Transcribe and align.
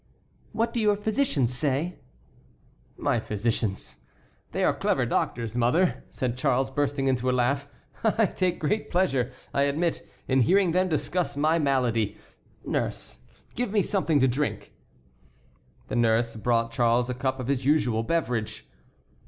"What 0.51 0.73
do 0.73 0.79
your 0.79 0.95
physicians 0.95 1.55
say?" 1.55 1.99
"My 2.97 3.19
physicians? 3.19 3.97
They 4.51 4.63
are 4.63 4.73
clever 4.73 5.05
doctors, 5.05 5.55
mother," 5.55 6.05
said 6.09 6.39
Charles, 6.39 6.71
bursting 6.71 7.07
into 7.07 7.29
a 7.29 7.37
laugh. 7.37 7.67
"I 8.03 8.25
take 8.25 8.57
great 8.57 8.89
pleasure, 8.89 9.31
I 9.53 9.61
admit, 9.69 10.03
in 10.27 10.41
hearing 10.41 10.71
them 10.71 10.89
discuss 10.89 11.37
my 11.37 11.59
malady. 11.59 12.17
Nurse, 12.65 13.19
give 13.53 13.71
me 13.71 13.83
something 13.83 14.19
to 14.21 14.27
drink." 14.27 14.73
The 15.87 15.97
nurse 15.97 16.35
brought 16.35 16.71
Charles 16.71 17.07
a 17.07 17.13
cup 17.13 17.39
of 17.39 17.47
his 17.47 17.63
usual 17.63 18.01
beverage. 18.01 18.67